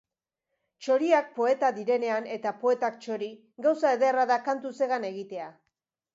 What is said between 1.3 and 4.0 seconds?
poeta direnean eta poetak txori, gauza